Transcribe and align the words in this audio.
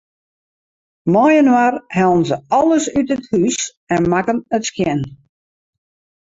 Mei-inoar 1.15 1.73
hellen 1.97 2.23
se 2.29 2.37
alles 2.61 2.85
út 3.03 3.09
it 3.17 3.23
hús 3.31 3.57
en 3.95 4.03
makken 4.15 4.37
it 4.57 4.67
skjin. 4.71 5.01